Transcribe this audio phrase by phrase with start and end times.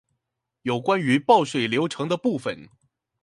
[0.63, 2.67] 有關於報稅流程的部分